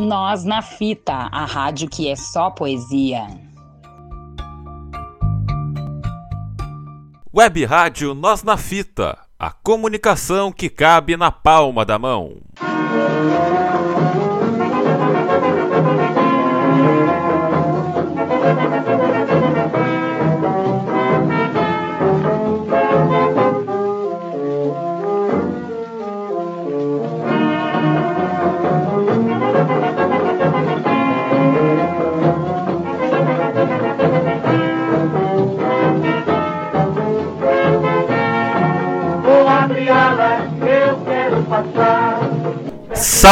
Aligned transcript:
Nós 0.00 0.46
na 0.46 0.62
Fita, 0.62 1.28
a 1.30 1.44
rádio 1.44 1.86
que 1.86 2.08
é 2.08 2.16
só 2.16 2.48
poesia. 2.48 3.26
Web 7.36 7.66
Rádio 7.66 8.14
Nós 8.14 8.42
na 8.42 8.56
Fita, 8.56 9.18
a 9.38 9.50
comunicação 9.50 10.50
que 10.50 10.70
cabe 10.70 11.18
na 11.18 11.30
palma 11.30 11.84
da 11.84 11.98
mão. 11.98 12.38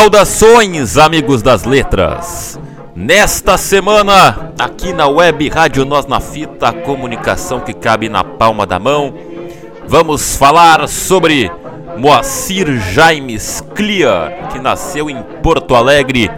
Saudações, 0.08 0.96
amigos 0.96 1.42
das 1.42 1.64
letras! 1.64 2.58
Nesta 2.96 3.58
semana, 3.58 4.54
aqui 4.58 4.90
na 4.94 5.06
web 5.06 5.46
Rádio 5.50 5.84
Nós 5.84 6.06
na 6.06 6.18
Fita, 6.18 6.70
a 6.70 6.72
comunicação 6.72 7.60
que 7.60 7.74
cabe 7.74 8.08
na 8.08 8.24
palma 8.24 8.64
da 8.64 8.78
mão, 8.78 9.12
vamos 9.86 10.34
falar 10.34 10.88
sobre 10.88 11.52
Moacir 11.98 12.80
Jaimes 12.90 13.62
Clear, 13.74 14.48
que 14.50 14.58
nasceu 14.58 15.10
em 15.10 15.22
Porto 15.42 15.74
Alegre 15.74 16.30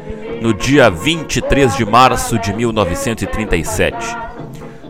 no 0.42 0.52
dia 0.52 0.90
23 0.90 1.76
de 1.76 1.84
março 1.86 2.40
de 2.40 2.52
1937. 2.52 4.16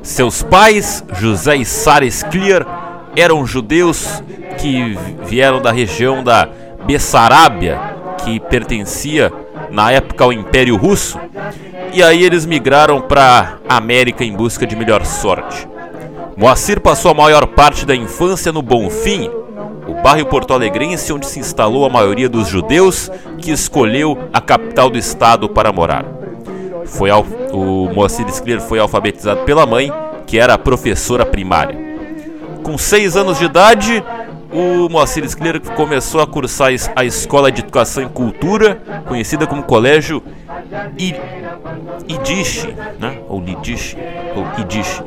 Seus 0.03 0.43
pais, 0.43 1.05
José 1.19 1.57
e 1.57 1.67
Sara 1.67 2.07
Clear, 2.31 3.11
eram 3.15 3.45
judeus 3.45 4.23
que 4.57 4.97
vieram 5.27 5.61
da 5.61 5.71
região 5.71 6.25
da 6.25 6.49
Bessarábia, 6.87 7.90
que 8.21 8.39
pertencia 8.41 9.33
na 9.71 9.91
época 9.91 10.25
ao 10.25 10.33
Império 10.33 10.77
Russo, 10.77 11.19
e 11.93 12.03
aí 12.03 12.23
eles 12.23 12.47
migraram 12.47 13.01
para 13.01 13.59
América 13.69 14.25
em 14.25 14.33
busca 14.33 14.67
de 14.67 14.77
melhor 14.77 15.05
sorte. 15.05 15.69
Moacir 16.37 16.81
passou 16.81 17.11
a 17.11 17.15
maior 17.15 17.47
parte 17.47 17.85
da 17.85 17.95
infância 17.95 18.53
no 18.53 18.63
Bonfim, 18.63 19.31
o 19.87 20.03
bairro 20.03 20.27
porto-alegrense 20.27 21.13
onde 21.13 21.27
se 21.27 21.41
instalou 21.41 21.85
a 21.85 21.91
maioria 21.91 22.29
dos 22.29 22.49
judeus 22.49 23.11
que 23.39 23.51
escolheu 23.51 24.17
a 24.33 24.41
capital 24.41 24.89
do 24.89 24.97
estado 24.97 25.49
para 25.49 25.73
morar. 25.73 26.05
Foi 26.87 27.11
ao, 27.11 27.23
o 27.53 27.93
Moacir 27.93 28.29
Scler 28.31 28.61
foi 28.61 28.79
alfabetizado 28.79 29.43
pela 29.43 29.67
mãe, 29.67 29.93
que 30.27 30.39
era 30.39 30.57
professora 30.57 31.27
primária. 31.27 31.77
Com 32.63 32.79
seis 32.79 33.17
anos 33.17 33.39
de 33.39 33.47
idade, 33.47 34.05
o 34.53 34.89
Moacir 34.89 35.29
Scler 35.29 35.61
começou 35.75 36.21
a 36.21 36.27
cursar 36.27 36.71
a 36.97 37.05
Escola 37.05 37.53
de 37.53 37.61
Educação 37.61 38.03
e 38.03 38.09
Cultura, 38.09 38.83
conhecida 39.07 39.47
como 39.47 39.63
Colégio 39.63 40.23
Idiche, 42.09 42.75
né? 42.99 43.19
ou 43.29 43.41
Lidiche, 43.41 43.97
ou 44.35 44.61
Idiche. 44.61 45.03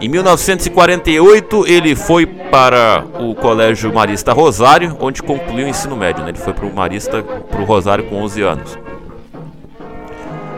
Em 0.00 0.08
1948, 0.08 1.64
ele 1.68 1.94
foi 1.94 2.26
para 2.26 3.04
o 3.20 3.36
Colégio 3.36 3.94
Marista 3.94 4.32
Rosário, 4.32 4.96
onde 4.98 5.22
concluiu 5.22 5.66
o 5.66 5.68
ensino 5.68 5.96
médio. 5.96 6.24
Né? 6.24 6.30
Ele 6.30 6.38
foi 6.38 6.52
para 6.52 6.66
o 6.66 6.74
Marista, 6.74 7.22
para 7.22 7.60
o 7.60 7.64
Rosário 7.64 8.04
com 8.04 8.16
11 8.16 8.42
anos. 8.42 8.78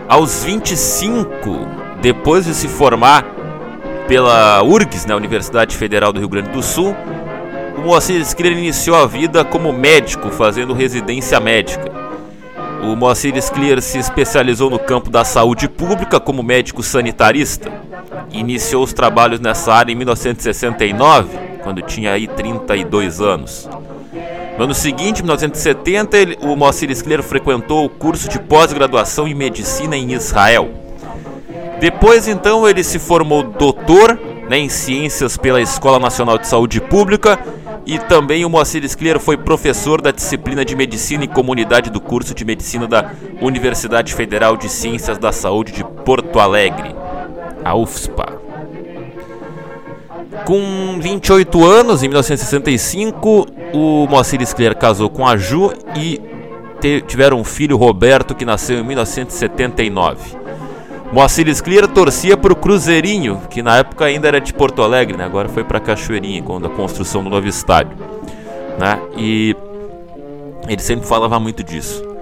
Aos 0.09 0.45
25, 0.45 1.69
depois 2.01 2.47
de 2.47 2.55
se 2.55 2.69
formar 2.69 3.27
pela 4.09 4.63
URGS, 4.63 5.07
né? 5.07 5.15
Universidade 5.15 5.77
Federal 5.77 6.13
do 6.13 6.21
Rio 6.21 6.29
Grande 6.29 6.51
do 6.51 6.63
Sul, 6.63 6.95
Moacir 7.85 8.25
Scler 8.25 8.53
iniciou 8.53 8.97
a 8.97 9.07
vida 9.07 9.45
como 9.45 9.71
médico, 9.71 10.31
fazendo 10.31 10.73
residência 10.73 11.39
médica. 11.39 11.93
O 12.83 12.97
Moacir 12.97 13.37
Scler 13.43 13.83
se 13.83 13.99
especializou 13.99 14.71
no 14.71 14.79
campo 14.79 15.11
da 15.11 15.23
saúde 15.23 15.69
pública 15.69 16.19
como 16.19 16.43
médico 16.43 16.83
sanitarista. 16.83 17.71
Iniciou 18.33 18.83
os 18.83 18.95
trabalhos 18.95 19.39
nessa 19.39 19.71
área 19.71 19.93
em 19.93 19.97
1969, 19.97 21.29
quando 21.63 21.83
tinha 21.83 22.13
aí 22.13 22.27
32 22.27 23.21
anos. 23.21 23.69
No 24.57 24.65
ano 24.65 24.75
seguinte, 24.75 25.21
1970, 25.21 26.17
ele, 26.17 26.39
o 26.41 26.57
Moacir 26.57 26.95
Scler 26.97 27.23
frequentou 27.23 27.85
o 27.85 27.91
curso 27.91 28.31
de 28.31 28.39
pós-graduação 28.39 29.29
em 29.29 29.35
medicina 29.35 29.95
em 29.95 30.15
Israel. 30.15 30.71
Depois, 31.81 32.29
então, 32.29 32.67
ele 32.67 32.83
se 32.83 32.99
formou 32.99 33.43
doutor 33.43 34.19
né, 34.49 34.57
em 34.57 34.71
ciências 34.71 35.37
pela 35.37 35.61
Escola 35.61 35.99
Nacional 35.99 36.39
de 36.39 36.47
Saúde 36.47 36.81
Pública 36.81 37.39
e 37.87 37.99
também 37.99 38.45
o 38.45 38.51
Moacir 38.51 38.87
Scler 38.89 39.19
foi 39.19 39.37
professor 39.37 40.01
da 40.01 40.11
disciplina 40.11 40.65
de 40.65 40.75
Medicina 40.75 41.25
e 41.25 41.29
Comunidade 41.29 41.91
do 41.91 42.01
curso 42.01 42.35
de 42.35 42.45
Medicina 42.45 42.87
da 42.87 43.13
Universidade 43.41 44.15
Federal 44.15 44.57
de 44.57 44.69
Ciências 44.69 45.19
da 45.19 45.33
Saúde 45.33 45.73
de 45.73 45.85
Porto 45.85 46.39
Alegre, 46.39 46.95
a 47.65 47.75
UFSPA. 47.75 48.41
Com 50.47 50.99
28 51.01 51.65
anos, 51.65 52.03
em 52.03 52.09
1965, 52.09 53.47
o 53.73 54.07
Moacir 54.07 54.45
Scler 54.47 54.77
casou 54.77 55.09
com 55.09 55.27
a 55.27 55.37
Ju 55.37 55.73
e 55.97 56.21
tiveram 57.07 57.41
um 57.41 57.45
filho, 57.45 57.77
Roberto, 57.77 58.35
que 58.35 58.45
nasceu 58.45 58.79
em 58.79 58.85
1979. 58.85 60.44
Moacir 61.15 61.49
Scler 61.55 61.87
torcia 61.87 62.37
para 62.37 62.53
o 62.53 62.57
Cruzeirinho, 62.57 63.41
que 63.49 63.63
na 63.63 63.77
época 63.77 64.05
ainda 64.05 64.27
era 64.27 64.41
de 64.41 64.53
Porto 64.53 64.83
Alegre, 64.83 65.17
né? 65.17 65.25
agora 65.25 65.49
foi 65.49 65.63
para 65.63 65.79
Cachoeirinha, 65.79 66.43
quando 66.43 66.67
a 66.67 66.71
construção 66.71 67.23
do 67.23 67.31
novo 67.31 67.47
estádio. 67.47 67.97
Né? 68.81 69.01
E 69.17 69.55
ele 70.69 70.83
sempre 70.83 71.07
falava 71.07 71.39
muito 71.39 71.63
disso. 71.63 72.14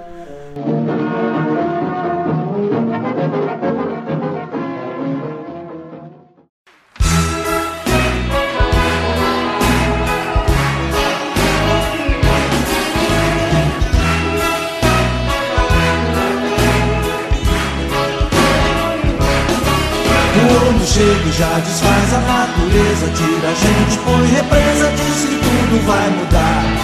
Já 21.33 21.59
desfaz 21.61 22.15
a 22.15 22.21
natureza, 22.21 23.07
tira 23.17 23.49
a 23.49 23.55
gente, 23.55 23.99
põe 24.05 24.27
represa, 24.27 24.91
diz 24.91 25.25
que 25.25 25.37
tudo 25.37 25.87
vai 25.87 26.11
mudar. 26.11 26.83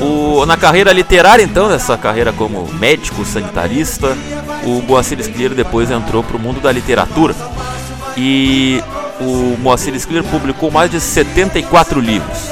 O, 0.00 0.44
na 0.46 0.56
carreira 0.56 0.92
literária, 0.92 1.42
então, 1.44 1.68
nessa 1.68 1.96
carreira 1.96 2.32
como 2.32 2.66
médico 2.74 3.24
sanitarista, 3.24 4.16
o 4.64 4.82
Moacir 4.82 5.22
Scler 5.22 5.50
depois 5.50 5.90
entrou 5.90 6.24
para 6.24 6.36
o 6.36 6.40
mundo 6.40 6.60
da 6.60 6.72
literatura. 6.72 7.34
E 8.16 8.82
o 9.20 9.56
Moacir 9.60 9.98
Scler 9.98 10.24
publicou 10.24 10.70
mais 10.70 10.90
de 10.90 10.98
74 10.98 12.00
livros. 12.00 12.50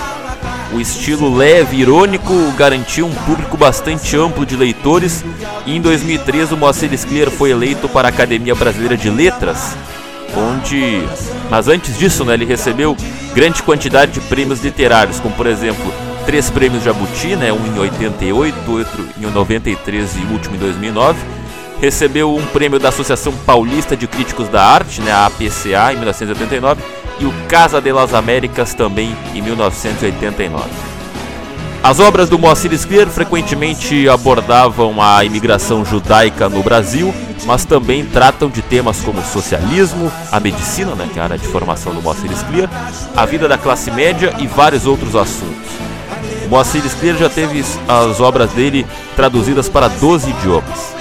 O 0.73 0.81
estilo 0.81 1.35
leve 1.35 1.77
e 1.77 1.81
irônico 1.81 2.33
garantiu 2.57 3.07
um 3.07 3.15
público 3.27 3.57
bastante 3.57 4.17
amplo 4.17 4.47
de 4.47 4.55
leitores 4.55 5.25
e 5.67 5.75
em 5.75 5.81
2003 5.81 6.53
o 6.53 6.57
Moacir 6.57 6.97
Scler 6.97 7.29
foi 7.29 7.51
eleito 7.51 7.89
para 7.89 8.07
a 8.07 8.11
Academia 8.11 8.55
Brasileira 8.55 8.97
de 8.97 9.11
Letras 9.11 9.75
onde, 10.37 11.03
mas 11.51 11.69
antes 11.69 11.99
disso, 11.99 12.25
né, 12.25 12.35
ele 12.35 12.45
recebeu 12.45 12.97
grande 13.35 13.63
quantidade 13.63 14.13
de 14.13 14.21
prêmios 14.21 14.63
literários, 14.63 15.21
como 15.21 15.35
por 15.35 15.47
exemplo, 15.47 15.93
três 16.27 16.51
prêmios 16.51 16.85
Jabuti, 16.85 17.37
né, 17.37 17.53
um 17.53 17.67
em 17.67 17.79
88, 17.79 18.71
outro 18.71 19.09
em 19.19 19.27
93 19.27 20.17
e 20.17 20.33
último 20.33 20.57
em 20.57 20.59
2009. 20.59 21.19
Recebeu 21.81 22.35
um 22.35 22.45
prêmio 22.47 22.79
da 22.79 22.91
Associação 22.91 23.33
Paulista 23.47 23.97
de 23.97 24.07
Críticos 24.07 24.49
da 24.49 24.63
Arte, 24.63 25.01
né, 25.01 25.13
a 25.13 25.27
APCA, 25.27 25.93
em 25.93 25.97
1989, 25.97 26.83
e 27.19 27.25
o 27.25 27.33
Casa 27.49 27.81
de 27.81 27.91
las 27.91 28.13
Américas 28.13 28.75
também 28.75 29.17
em 29.35 29.41
1989. 29.41 30.69
As 31.83 31.99
obras 31.99 32.29
do 32.29 32.39
Moacir 32.39 32.73
Scler 32.77 33.07
frequentemente 33.07 34.07
abordavam 34.07 35.01
a 35.01 35.25
imigração 35.25 35.83
judaica 35.83 36.47
no 36.47 36.63
Brasil, 36.63 37.15
mas 37.45 37.65
também 37.65 38.05
tratam 38.05 38.49
de 38.49 38.63
temas 38.63 39.01
como 39.01 39.23
socialismo, 39.25 40.11
a 40.31 40.39
medicina, 40.41 40.95
né, 40.95 41.09
que 41.13 41.19
é 41.19 41.23
a 41.23 41.25
área 41.25 41.39
de 41.39 41.47
formação 41.47 41.95
do 41.95 42.03
Moacir 42.03 42.31
Scler, 42.37 42.69
a 43.17 43.27
vida 43.27 43.49
da 43.49 43.59
classe 43.59 43.91
média 43.91 44.35
e 44.39 44.47
vários 44.47 44.87
outros 44.87 45.15
assuntos. 45.17 45.71
O 46.47 46.49
Moacir 46.49 46.83
Scler 46.89 47.17
já 47.17 47.29
teve 47.29 47.65
as 47.89 48.21
obras 48.21 48.51
dele 48.53 48.87
traduzidas 49.17 49.69
para 49.69 49.89
12 49.89 50.31
idiomas. 50.31 50.95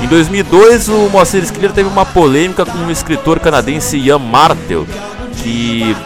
Em 0.00 0.06
2002, 0.06 0.88
o 0.88 1.08
Moacir 1.10 1.44
Scler 1.44 1.72
teve 1.72 1.88
uma 1.88 2.04
polêmica 2.04 2.64
com 2.64 2.78
o 2.78 2.90
escritor 2.90 3.40
canadense 3.40 3.96
Ian 3.96 4.18
Martel, 4.18 4.86
que 5.42 5.96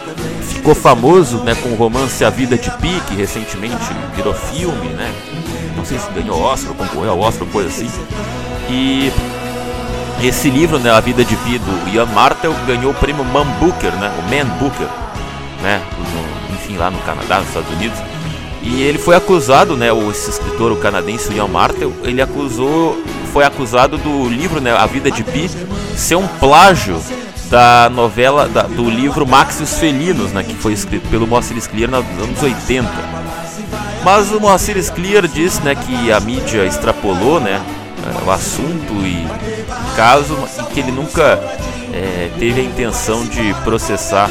ficou 0.49 0.73
famoso 0.73 1.37
né, 1.39 1.55
com 1.55 1.69
o 1.69 1.75
romance 1.75 2.23
A 2.23 2.29
Vida 2.29 2.57
de 2.57 2.69
Pi, 2.77 3.01
que 3.07 3.15
recentemente 3.15 3.75
virou 4.15 4.33
filme, 4.33 4.89
né? 4.89 5.13
não 5.81 5.85
sei 5.85 5.97
se 5.97 6.11
ganhou 6.11 6.39
Oscar, 6.39 6.75
concorreu 6.75 7.11
ao 7.11 7.19
Oscar, 7.19 7.47
coisa 7.47 7.69
assim. 7.69 7.89
E 8.71 9.11
esse 10.23 10.49
livro, 10.49 10.79
né, 10.79 10.91
A 10.91 10.99
Vida 11.01 11.25
de 11.25 11.35
Pi, 11.35 11.57
do 11.57 11.89
Ian 11.89 12.05
Martel, 12.05 12.55
ganhou 12.65 12.91
o 12.91 12.95
prêmio 12.95 13.25
Man 13.25 13.45
Booker, 13.59 13.91
né, 13.93 14.09
o 14.17 14.21
Man 14.23 14.49
Booker, 14.57 14.87
né, 15.61 15.81
no, 15.97 16.55
enfim, 16.55 16.77
lá 16.77 16.89
no 16.89 16.97
Canadá, 16.99 17.39
nos 17.39 17.49
Estados 17.49 17.69
Unidos. 17.71 17.99
E 18.61 18.81
ele 18.81 18.97
foi 18.97 19.15
acusado, 19.15 19.75
né, 19.75 19.91
o, 19.91 20.09
esse 20.09 20.29
escritor, 20.29 20.71
o 20.71 20.77
canadense, 20.77 21.29
o 21.29 21.33
Ian 21.33 21.47
Martel, 21.47 21.91
ele 22.03 22.21
acusou, 22.21 23.01
foi 23.33 23.43
acusado 23.43 23.97
do 23.97 24.29
livro, 24.29 24.61
né, 24.61 24.71
A 24.71 24.85
Vida 24.85 25.11
de 25.11 25.23
Pi, 25.23 25.49
ser 25.97 26.15
um 26.15 26.27
plágio 26.27 27.01
da 27.49 27.89
novela, 27.89 28.47
da, 28.47 28.61
do 28.61 28.89
livro 28.89 29.27
Max 29.27 29.59
e 29.59 29.63
os 29.63 29.77
Felinos, 29.77 30.31
né, 30.31 30.43
que 30.43 30.55
foi 30.55 30.71
escrito 30.71 31.09
pelo 31.09 31.27
Moacir 31.27 31.59
Scliar 31.59 31.91
nos 31.91 32.05
anos 32.23 32.41
80. 32.41 32.89
Mas 34.03 34.31
o 34.31 34.39
Moacir 34.39 34.81
Scliar 34.81 35.27
diz, 35.27 35.59
né, 35.59 35.75
que 35.75 36.11
a 36.11 36.19
mídia 36.21 36.65
extrapolou, 36.65 37.41
né, 37.41 37.59
o 38.25 38.31
assunto 38.31 38.93
e 39.05 39.25
caso 39.95 40.37
e 40.59 40.73
que 40.73 40.79
ele 40.79 40.91
nunca 40.91 41.39
é, 41.93 42.29
teve 42.39 42.61
a 42.61 42.63
intenção 42.63 43.25
de 43.25 43.53
processar 43.63 44.29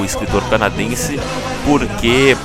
o 0.00 0.04
escritor 0.04 0.42
canadense 0.48 1.18
porque 1.64 2.36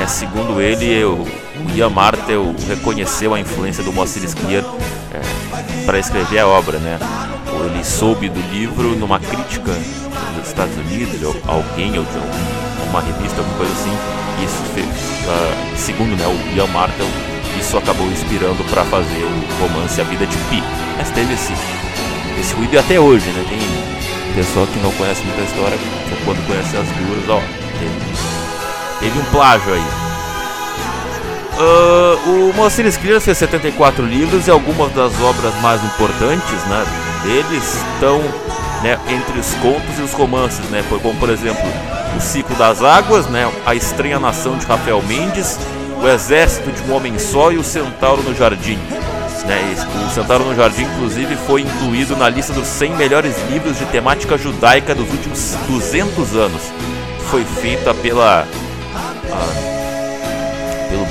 é, 0.00 0.06
segundo 0.06 0.60
ele, 0.60 1.04
o, 1.04 1.26
Ian 1.74 1.90
Martel 1.90 2.54
reconheceu 2.66 3.34
a 3.34 3.40
influência 3.40 3.84
do 3.84 3.92
Moacir 3.92 4.22
Scliar 4.28 4.64
é, 5.12 5.84
para 5.84 5.98
escrever 5.98 6.38
a 6.38 6.46
obra, 6.46 6.78
né? 6.78 6.98
Ele 7.64 7.84
soube 7.84 8.28
do 8.28 8.40
livro 8.52 8.96
numa 8.96 9.20
crítica 9.20 9.72
dos 10.36 10.48
Estados 10.48 10.76
Unidos, 10.76 11.18
de 11.18 11.26
alguém 11.46 11.98
ou 11.98 12.04
de 12.04 12.88
uma 12.88 13.00
revista, 13.00 13.38
alguma 13.38 13.56
coisa 13.58 13.72
assim. 13.72 13.96
Isso 14.44 14.62
fez, 14.74 14.86
uh, 14.86 15.76
segundo 15.76 16.16
né, 16.16 16.26
o 16.26 16.56
Ian 16.56 16.66
Martel, 16.68 17.06
isso 17.58 17.76
acabou 17.76 18.06
inspirando 18.08 18.62
para 18.70 18.84
fazer 18.84 19.24
o 19.24 19.62
romance 19.62 20.00
A 20.00 20.04
Vida 20.04 20.26
de 20.26 20.36
Pi. 20.36 20.62
Mas 20.96 21.10
teve 21.10 21.34
esse, 21.34 21.52
esse 22.38 22.54
ruído 22.54 22.78
até 22.78 22.98
hoje, 22.98 23.28
né? 23.30 23.44
Tem 23.48 23.58
pessoal 24.34 24.66
que 24.66 24.78
não 24.80 24.90
conhece 24.92 25.22
muita 25.24 25.42
história, 25.42 25.76
só 25.76 26.24
quando 26.24 26.46
conhece 26.46 26.76
as 26.76 26.86
duas, 26.88 27.28
ó, 27.28 27.40
teve 27.78 28.32
Teve 29.02 29.18
um 29.18 29.24
plágio 29.32 29.74
aí. 29.74 29.84
Uh, 31.58 32.30
o 32.30 32.52
Moacir 32.54 32.90
Scler 32.90 33.20
fez 33.20 33.36
74 33.36 34.06
livros 34.06 34.46
e 34.46 34.50
algumas 34.50 34.92
das 34.92 35.12
obras 35.20 35.52
mais 35.60 35.82
importantes 35.84 36.64
né, 36.68 36.86
deles 37.24 37.78
estão 37.94 38.20
né, 38.80 38.96
entre 39.08 39.40
os 39.40 39.52
contos 39.54 39.98
e 39.98 40.02
os 40.02 40.12
romances, 40.12 40.64
né, 40.70 40.84
como 40.88 41.14
por 41.16 41.30
exemplo 41.30 41.62
O 42.16 42.20
Ciclo 42.20 42.54
das 42.54 42.80
Águas, 42.80 43.26
né, 43.26 43.50
A 43.66 43.74
Estranha 43.74 44.20
Nação 44.20 44.56
de 44.56 44.66
Rafael 44.66 45.02
Mendes, 45.02 45.58
O 46.02 46.08
Exército 46.08 46.72
de 46.72 46.82
um 46.90 46.96
Homem 46.96 47.16
Só 47.16 47.52
e 47.52 47.58
O 47.58 47.62
Centauro 47.62 48.24
no 48.24 48.34
Jardim. 48.34 48.76
Né, 49.46 49.74
o 50.04 50.10
Centauro 50.10 50.44
no 50.44 50.54
Jardim, 50.54 50.82
inclusive, 50.82 51.36
foi 51.46 51.62
incluído 51.62 52.16
na 52.16 52.28
lista 52.28 52.52
dos 52.52 52.66
100 52.66 52.96
melhores 52.96 53.36
livros 53.48 53.78
de 53.78 53.84
temática 53.86 54.36
judaica 54.36 54.96
dos 54.96 55.08
últimos 55.08 55.54
200 55.68 56.34
anos. 56.34 56.62
Foi 57.30 57.44
feita 57.44 57.94
pela 57.94 58.46
pelo 60.90 61.06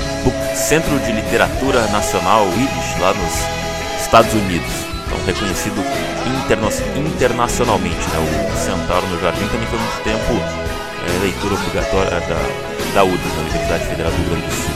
Centro 0.54 0.98
de 1.00 1.12
Literatura 1.12 1.86
Nacional 1.88 2.44
Yiddish 2.44 3.00
lá 3.00 3.14
nos 3.14 4.02
Estados 4.02 4.32
Unidos. 4.34 4.70
Então 5.06 5.18
reconhecido 5.24 5.82
interna 6.44 6.68
internacionalmente. 6.96 7.96
Né? 7.96 8.52
O 8.52 8.58
Centauro 8.58 9.06
no 9.06 9.18
Jardim 9.20 9.46
também 9.46 9.66
foi 9.68 9.78
muito 9.78 10.02
tempo 10.04 10.32
é, 11.06 11.22
leitura 11.22 11.54
obrigatória 11.54 12.20
da, 12.20 12.71
da 12.94 13.04
UDES, 13.04 13.32
da 13.34 13.40
Universidade 13.40 13.86
Federal 13.86 14.12
do 14.12 14.18
Rio 14.18 14.30
Grande 14.30 14.46
do 14.46 14.52
Sul. 14.54 14.72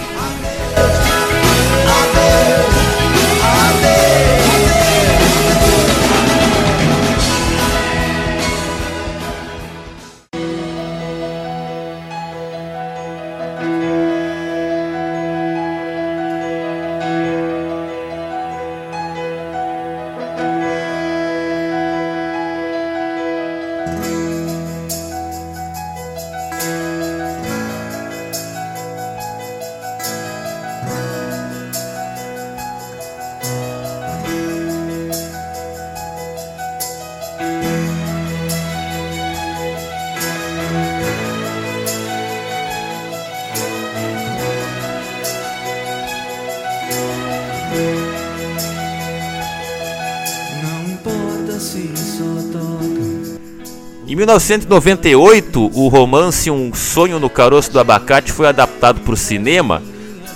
Em 54.09 54.15
1998, 54.15 55.73
o 55.75 55.89
romance 55.89 56.51
Um 56.51 56.73
Sonho 56.73 57.19
no 57.19 57.29
Caroço 57.29 57.73
do 57.73 57.79
Abacate 57.81 58.33
foi 58.33 58.47
adaptado 58.47 59.01
para 59.01 59.13
o 59.13 59.17
cinema 59.17 59.83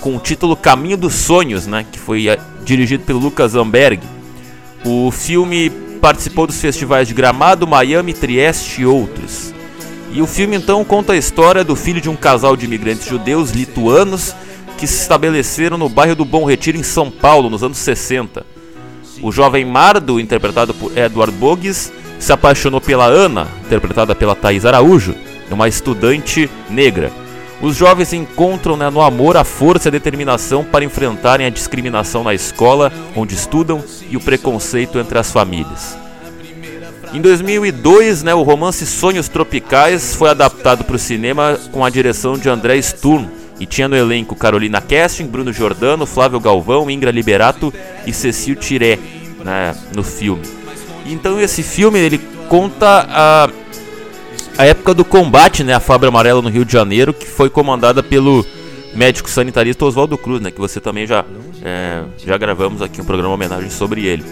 com 0.01 0.15
o 0.15 0.19
título 0.19 0.55
Caminho 0.55 0.97
dos 0.97 1.13
Sonhos, 1.13 1.65
né, 1.65 1.85
que 1.89 1.97
foi 1.97 2.27
eh, 2.27 2.37
dirigido 2.63 3.05
pelo 3.05 3.19
Lucas 3.19 3.55
Amberg. 3.55 4.01
O 4.83 5.09
filme 5.09 5.69
participou 6.01 6.45
dos 6.45 6.59
festivais 6.59 7.07
de 7.07 7.13
Gramado, 7.13 7.65
Miami, 7.65 8.13
Trieste 8.13 8.81
e 8.81 8.85
outros. 8.85 9.53
E 10.11 10.21
o 10.21 10.27
filme 10.27 10.57
então 10.57 10.83
conta 10.83 11.13
a 11.13 11.17
história 11.17 11.63
do 11.63 11.75
filho 11.75 12.01
de 12.01 12.09
um 12.09 12.15
casal 12.15 12.57
de 12.57 12.65
imigrantes 12.65 13.07
judeus 13.07 13.51
lituanos 13.51 14.35
que 14.81 14.87
se 14.87 14.99
estabeleceram 14.99 15.77
no 15.77 15.87
bairro 15.87 16.15
do 16.15 16.25
Bom 16.25 16.43
Retiro 16.43 16.75
em 16.75 16.81
São 16.81 17.11
Paulo 17.11 17.51
nos 17.51 17.63
anos 17.63 17.77
60. 17.77 18.43
O 19.21 19.31
jovem 19.31 19.63
Mardo, 19.63 20.19
interpretado 20.19 20.73
por 20.73 20.97
Edward 20.97 21.31
Bogues, 21.35 21.93
se 22.17 22.33
apaixonou 22.33 22.81
pela 22.81 23.05
Ana, 23.05 23.47
interpretada 23.63 24.15
pela 24.15 24.33
Thais 24.33 24.65
Araújo, 24.65 25.13
uma 25.51 25.67
estudante 25.67 26.49
negra. 26.67 27.11
Os 27.61 27.75
jovens 27.75 28.11
encontram 28.11 28.75
né, 28.75 28.89
no 28.89 29.01
amor 29.01 29.37
a 29.37 29.43
força 29.43 29.87
e 29.87 29.89
a 29.89 29.91
determinação 29.91 30.63
para 30.63 30.83
enfrentarem 30.83 31.45
a 31.45 31.51
discriminação 31.51 32.23
na 32.23 32.33
escola 32.33 32.91
onde 33.15 33.35
estudam 33.35 33.83
e 34.09 34.17
o 34.17 34.19
preconceito 34.19 34.97
entre 34.97 35.19
as 35.19 35.31
famílias. 35.31 35.95
Em 37.13 37.21
2002, 37.21 38.23
né, 38.23 38.33
o 38.33 38.41
romance 38.41 38.83
Sonhos 38.87 39.27
Tropicais 39.27 40.15
foi 40.15 40.31
adaptado 40.31 40.83
para 40.83 40.95
o 40.95 40.99
cinema 40.99 41.59
com 41.71 41.85
a 41.85 41.89
direção 41.91 42.35
de 42.35 42.49
André 42.49 42.81
Sturm 42.81 43.40
e 43.61 43.65
tinha 43.67 43.87
no 43.87 43.95
elenco 43.95 44.35
Carolina 44.35 44.81
Casting, 44.81 45.27
Bruno 45.27 45.53
Giordano, 45.53 46.07
Flávio 46.07 46.39
Galvão, 46.39 46.89
Ingra 46.89 47.11
Liberato 47.11 47.71
e 48.07 48.11
Cecil 48.11 48.55
Tiré 48.55 48.97
né, 49.45 49.75
no 49.95 50.01
filme. 50.01 50.41
Então 51.05 51.39
esse 51.39 51.61
filme 51.61 51.99
ele 51.99 52.17
conta 52.49 53.05
a, 53.07 53.49
a 54.57 54.65
época 54.65 54.95
do 54.95 55.05
combate, 55.05 55.63
né, 55.63 55.75
a 55.75 55.79
Fábio 55.79 56.09
Amarela 56.09 56.41
no 56.41 56.49
Rio 56.49 56.65
de 56.65 56.73
Janeiro, 56.73 57.13
que 57.13 57.27
foi 57.27 57.51
comandada 57.51 58.01
pelo 58.01 58.43
médico 58.95 59.29
sanitarista 59.29 59.85
Oswaldo 59.85 60.17
Cruz, 60.17 60.41
né, 60.41 60.49
que 60.49 60.59
você 60.59 60.81
também 60.81 61.05
já 61.05 61.23
é, 61.63 62.01
já 62.17 62.35
gravamos 62.39 62.81
aqui 62.81 62.99
um 62.99 63.05
programa 63.05 63.35
homenagem 63.35 63.69
sobre 63.69 64.07
ele. 64.07 64.25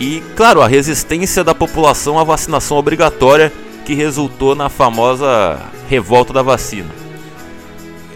E 0.00 0.22
claro, 0.34 0.62
a 0.62 0.66
resistência 0.66 1.44
da 1.44 1.54
população 1.54 2.18
à 2.18 2.24
vacinação 2.24 2.78
obrigatória 2.78 3.52
que 3.84 3.92
resultou 3.92 4.54
na 4.54 4.70
famosa 4.70 5.60
revolta 5.90 6.32
da 6.32 6.40
vacina. 6.40 7.05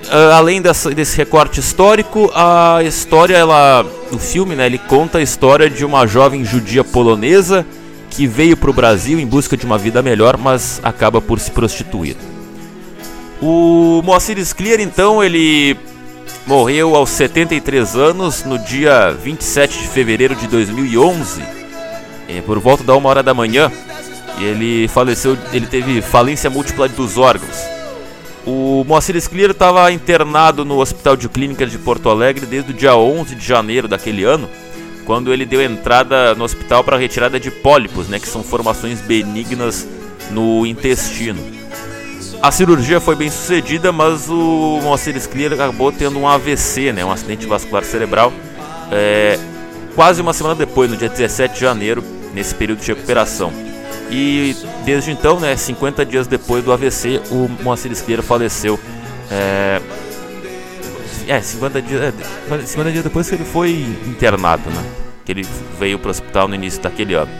Uh, 0.06 0.32
além 0.34 0.62
dessa, 0.62 0.90
desse 0.90 1.16
recorte 1.16 1.60
histórico, 1.60 2.30
a 2.34 2.82
história, 2.82 3.36
ela, 3.36 3.84
o 4.10 4.18
filme, 4.18 4.56
né, 4.56 4.66
ele 4.66 4.78
conta 4.78 5.18
a 5.18 5.22
história 5.22 5.68
de 5.68 5.84
uma 5.84 6.06
jovem 6.06 6.44
judia 6.44 6.82
polonesa 6.82 7.66
que 8.08 8.26
veio 8.26 8.56
para 8.56 8.70
o 8.70 8.72
Brasil 8.72 9.20
em 9.20 9.26
busca 9.26 9.56
de 9.56 9.64
uma 9.64 9.78
vida 9.78 10.02
melhor, 10.02 10.36
mas 10.36 10.80
acaba 10.82 11.20
por 11.20 11.38
se 11.38 11.50
prostituir. 11.50 12.16
O 13.40 14.02
Moacir 14.04 14.38
Scliar, 14.44 14.80
então, 14.80 15.22
ele 15.22 15.76
morreu 16.46 16.96
aos 16.96 17.10
73 17.10 17.94
anos 17.94 18.44
no 18.44 18.58
dia 18.58 19.12
27 19.12 19.78
de 19.80 19.88
fevereiro 19.88 20.34
de 20.34 20.46
2011, 20.46 21.42
é, 22.28 22.40
por 22.40 22.58
volta 22.58 22.82
da 22.82 22.96
uma 22.96 23.08
hora 23.08 23.22
da 23.22 23.32
manhã. 23.32 23.70
Ele 24.38 24.88
faleceu, 24.88 25.36
ele 25.52 25.66
teve 25.66 26.02
falência 26.02 26.50
múltipla 26.50 26.88
dos 26.88 27.16
órgãos. 27.18 27.79
O 28.46 28.84
Moacir 28.86 29.20
Scliar 29.20 29.50
estava 29.50 29.90
internado 29.92 30.64
no 30.64 30.80
Hospital 30.80 31.16
de 31.16 31.28
Clínicas 31.28 31.70
de 31.70 31.78
Porto 31.78 32.08
Alegre 32.08 32.46
desde 32.46 32.70
o 32.70 32.74
dia 32.74 32.96
11 32.96 33.34
de 33.34 33.46
janeiro 33.46 33.86
daquele 33.86 34.24
ano 34.24 34.48
quando 35.04 35.32
ele 35.32 35.44
deu 35.44 35.60
entrada 35.60 36.36
no 36.36 36.44
hospital 36.44 36.84
para 36.84 36.96
retirada 36.96 37.40
de 37.40 37.50
pólipos, 37.50 38.06
né, 38.06 38.20
que 38.20 38.28
são 38.28 38.44
formações 38.44 39.00
benignas 39.00 39.84
no 40.30 40.64
intestino. 40.64 41.42
A 42.40 42.52
cirurgia 42.52 43.00
foi 43.00 43.16
bem 43.16 43.28
sucedida, 43.28 43.90
mas 43.90 44.28
o 44.28 44.78
Moacir 44.82 45.20
Scler 45.20 45.52
acabou 45.52 45.90
tendo 45.90 46.16
um 46.16 46.28
AVC, 46.28 46.92
né, 46.92 47.04
um 47.04 47.10
acidente 47.10 47.44
vascular 47.44 47.84
cerebral, 47.84 48.32
é, 48.92 49.36
quase 49.96 50.22
uma 50.22 50.32
semana 50.32 50.54
depois, 50.54 50.88
no 50.88 50.96
dia 50.96 51.08
17 51.08 51.54
de 51.54 51.60
janeiro, 51.60 52.04
nesse 52.32 52.54
período 52.54 52.80
de 52.80 52.92
recuperação. 52.92 53.52
E 54.10 54.56
desde 54.84 55.12
então, 55.12 55.38
né, 55.38 55.56
50 55.56 56.04
dias 56.04 56.26
depois 56.26 56.64
do 56.64 56.72
AVC, 56.72 57.20
o 57.30 57.48
Moacir 57.62 57.94
Scler 57.94 58.22
faleceu. 58.22 58.78
É, 59.30 59.80
é 61.28 61.40
50 61.40 61.80
dias, 61.80 62.02
é, 62.02 62.66
50 62.66 62.90
dias 62.90 63.04
depois 63.04 63.28
que 63.28 63.36
ele 63.36 63.44
foi 63.44 63.86
internado, 64.06 64.68
né? 64.68 64.84
Que 65.24 65.32
ele 65.32 65.46
veio 65.78 65.98
para 65.98 66.08
o 66.08 66.10
hospital 66.10 66.48
no 66.48 66.56
início 66.56 66.82
daquele 66.82 67.14
ano. 67.14 67.30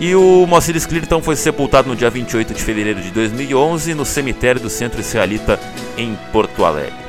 E 0.00 0.14
o 0.14 0.46
Moacir 0.46 0.78
Scler 0.80 1.02
então 1.04 1.22
foi 1.22 1.36
sepultado 1.36 1.88
no 1.88 1.94
dia 1.94 2.10
28 2.10 2.54
de 2.54 2.62
fevereiro 2.62 3.00
de 3.00 3.10
2011 3.10 3.94
no 3.94 4.04
cemitério 4.04 4.60
do 4.60 4.70
Centro 4.70 5.00
Israelita 5.00 5.60
em 5.96 6.16
Porto 6.32 6.64
Alegre. 6.64 7.04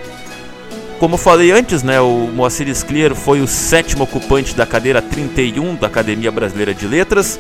Como 1.00 1.18
falei 1.18 1.52
antes, 1.52 1.84
né, 1.84 2.00
o 2.00 2.30
Moacir 2.34 2.74
Scler 2.74 3.16
foi 3.16 3.42
o 3.42 3.48
sétimo 3.48 4.04
ocupante 4.04 4.56
da 4.56 4.66
cadeira 4.66 5.02
31 5.02 5.76
da 5.76 5.88
Academia 5.88 6.32
Brasileira 6.32 6.74
de 6.74 6.88
Letras. 6.88 7.40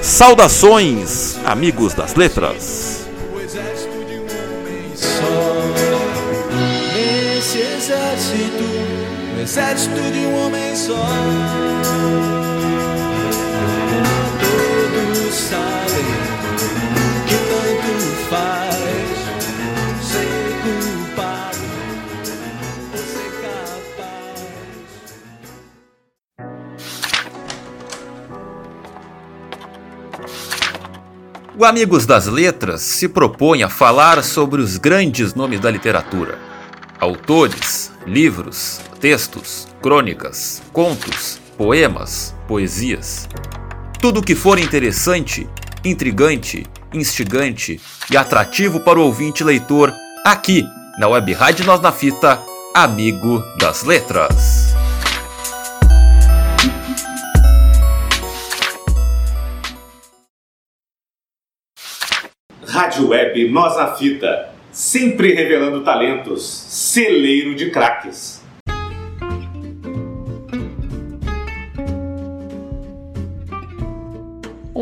Saudações, 0.00 1.36
amigos 1.44 1.94
das 1.94 2.14
letras. 2.14 3.08
O 3.34 3.40
exército 3.40 4.04
de 4.04 4.20
um 4.20 4.22
homem 4.22 4.92
só. 4.94 5.64
Esse 7.38 7.58
exército, 7.58 8.62
o 9.36 9.40
exército 9.40 10.00
de 10.12 10.20
um 10.20 10.46
homem 10.46 10.76
só. 10.76 10.94
O 31.56 31.64
Amigos 31.64 32.04
das 32.04 32.26
Letras 32.26 32.82
se 32.82 33.08
propõe 33.08 33.62
a 33.62 33.70
falar 33.70 34.22
sobre 34.22 34.60
os 34.60 34.76
grandes 34.76 35.34
nomes 35.34 35.60
da 35.60 35.70
literatura. 35.70 36.38
Autores, 37.00 37.90
livros, 38.06 38.82
textos, 39.00 39.66
crônicas, 39.80 40.60
contos, 40.72 41.40
poemas, 41.56 42.34
poesias. 42.46 43.26
Tudo 44.04 44.22
que 44.22 44.34
for 44.34 44.58
interessante, 44.58 45.48
intrigante, 45.82 46.62
instigante 46.92 47.80
e 48.10 48.18
atrativo 48.18 48.80
para 48.80 48.98
o 48.98 49.02
ouvinte 49.02 49.42
leitor, 49.42 49.90
aqui 50.22 50.62
na 50.98 51.08
Web 51.08 51.32
Rádio 51.32 51.64
Nós 51.64 51.80
na 51.80 51.90
Fita, 51.90 52.38
Amigo 52.74 53.42
das 53.58 53.82
Letras. 53.82 54.74
Rádio 62.66 63.08
Web 63.08 63.48
Nós 63.48 63.74
na 63.74 63.94
Fita, 63.94 64.50
sempre 64.70 65.32
revelando 65.32 65.82
talentos, 65.82 66.44
celeiro 66.44 67.54
de 67.54 67.70
craques. 67.70 68.43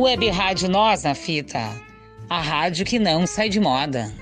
Web 0.02 0.28
Rádio 0.30 0.68
Nós 0.68 1.04
na 1.04 1.14
Fita, 1.14 1.60
a 2.28 2.40
rádio 2.40 2.84
que 2.84 2.98
não 2.98 3.24
sai 3.24 3.48
de 3.48 3.60
moda. 3.60 4.12